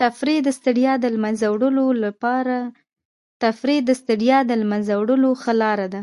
[0.00, 0.92] تفریح د ستړیا
[4.48, 6.02] د له منځه وړلو ښه لاره ده.